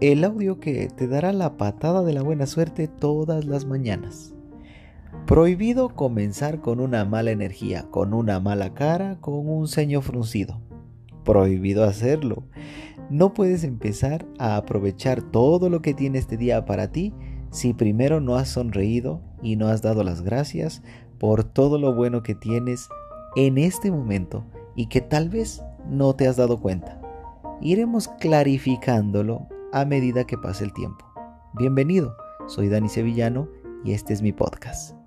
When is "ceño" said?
9.68-10.00